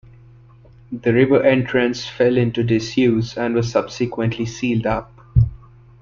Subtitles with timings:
[0.91, 5.13] The river entrance fell into disuse and was subsequently sealed up.